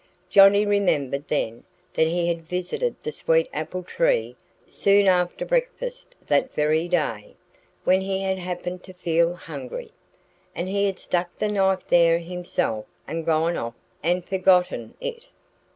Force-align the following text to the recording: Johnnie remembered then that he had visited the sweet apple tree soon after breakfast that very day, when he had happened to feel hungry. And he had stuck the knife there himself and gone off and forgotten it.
Johnnie 0.31 0.65
remembered 0.65 1.27
then 1.27 1.63
that 1.93 2.07
he 2.07 2.27
had 2.27 2.41
visited 2.41 2.95
the 3.03 3.11
sweet 3.11 3.47
apple 3.53 3.83
tree 3.83 4.35
soon 4.67 5.05
after 5.07 5.45
breakfast 5.45 6.15
that 6.25 6.51
very 6.51 6.87
day, 6.87 7.35
when 7.83 8.01
he 8.01 8.23
had 8.23 8.39
happened 8.39 8.81
to 8.85 8.93
feel 8.95 9.35
hungry. 9.35 9.91
And 10.55 10.67
he 10.67 10.87
had 10.87 10.97
stuck 10.97 11.29
the 11.37 11.49
knife 11.49 11.87
there 11.87 12.17
himself 12.17 12.87
and 13.07 13.27
gone 13.27 13.55
off 13.57 13.75
and 14.01 14.25
forgotten 14.25 14.95
it. 14.99 15.25